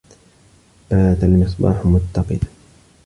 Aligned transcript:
بَاتَ 0.91 1.23
الْمِصْبَاحُ 1.23 1.85
مُتَّقِدًا. 1.85 2.47